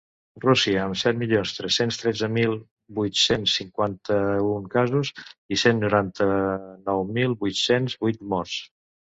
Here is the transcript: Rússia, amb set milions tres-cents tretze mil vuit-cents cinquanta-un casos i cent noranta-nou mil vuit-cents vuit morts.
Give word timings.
Rússia, 0.43 0.77
amb 0.83 0.95
set 1.01 1.17
milions 1.23 1.51
tres-cents 1.57 1.99
tretze 2.03 2.29
mil 2.37 2.55
vuit-cents 3.01 3.53
cinquanta-un 3.59 4.65
casos 4.77 5.13
i 5.57 5.61
cent 5.67 5.85
noranta-nou 5.85 7.07
mil 7.21 7.39
vuit-cents 7.47 8.01
vuit 8.07 8.27
morts. 8.35 8.59